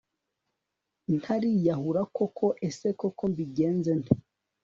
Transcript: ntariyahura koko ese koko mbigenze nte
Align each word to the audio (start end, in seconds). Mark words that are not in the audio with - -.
ntariyahura 1.17 2.01
koko 2.15 2.45
ese 2.67 2.87
koko 2.99 3.23
mbigenze 3.31 3.91
nte 4.01 4.11